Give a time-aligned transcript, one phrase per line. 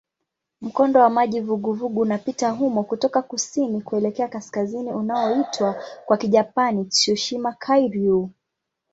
[0.61, 8.27] Mkondo wa maji vuguvugu unapita humo kutoka kusini kuelekea kaskazini unaoitwa kwa Kijapani "Tsushima-kairyū".